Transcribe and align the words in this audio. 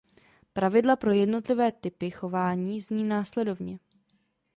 Pravidla 0.53 0.95
pro 0.95 1.11
jednotlivé 1.11 1.71
typy 1.71 2.11
chování 2.11 2.81
zní 2.81 3.03
následovně. 3.03 3.79